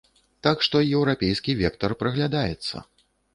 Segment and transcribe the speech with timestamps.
[0.45, 2.75] Так што еўрапейскі вектар праглядаецца.